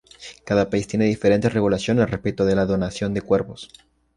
Cada 0.45 0.67
país 0.71 0.87
tiene 0.87 1.05
diferentes 1.05 1.53
regulaciones 1.53 2.09
respecto 2.09 2.43
de 2.43 2.55
la 2.55 2.65
donación 2.65 3.13
de 3.13 3.21
cuerpos. 3.21 3.69